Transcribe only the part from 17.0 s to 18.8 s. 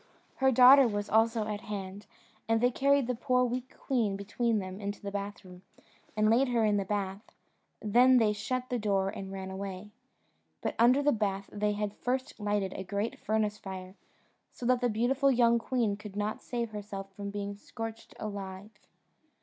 from being scorched alive.